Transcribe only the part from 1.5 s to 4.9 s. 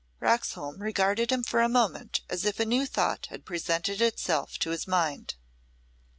a moment as if a new thought had presented itself to his